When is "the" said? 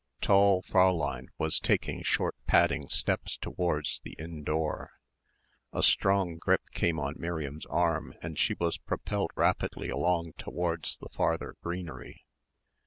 4.03-4.13, 10.97-11.09